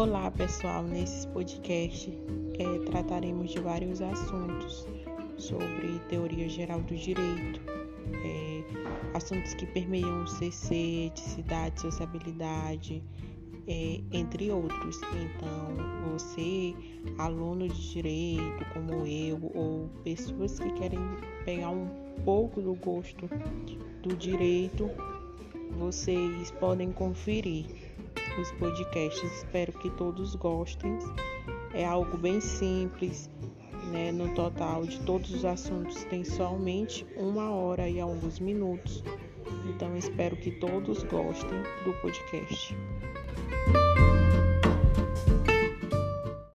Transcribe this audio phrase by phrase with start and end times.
[0.00, 2.10] Olá pessoal, nesse podcast
[2.58, 4.88] é, trataremos de vários assuntos
[5.36, 7.60] sobre teoria geral do direito,
[8.24, 8.64] é,
[9.14, 13.02] assuntos que permeiam o CC, eticidade, sociabilidade,
[13.68, 14.98] é, entre outros.
[15.02, 15.76] Então,
[16.10, 16.74] você,
[17.18, 20.98] aluno de direito como eu, ou pessoas que querem
[21.44, 21.86] pegar um
[22.24, 23.28] pouco do gosto
[24.02, 24.90] do direito,
[25.78, 27.89] vocês podem conferir
[28.38, 29.32] os podcasts.
[29.32, 30.98] Espero que todos gostem.
[31.72, 33.30] É algo bem simples,
[33.90, 34.12] né?
[34.12, 39.02] No total de todos os assuntos tem somente uma hora e alguns minutos.
[39.68, 42.76] Então espero que todos gostem do podcast.